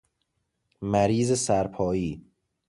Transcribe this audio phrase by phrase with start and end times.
[0.81, 2.21] مریض سرپائی